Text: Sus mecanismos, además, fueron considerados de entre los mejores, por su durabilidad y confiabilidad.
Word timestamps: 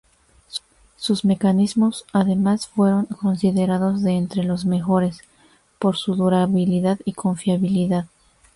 Sus 0.97 1.25
mecanismos, 1.25 2.05
además, 2.11 2.65
fueron 2.65 3.05
considerados 3.05 4.01
de 4.01 4.13
entre 4.13 4.43
los 4.43 4.65
mejores, 4.65 5.19
por 5.77 5.95
su 5.95 6.15
durabilidad 6.15 6.97
y 7.05 7.13
confiabilidad. 7.13 8.07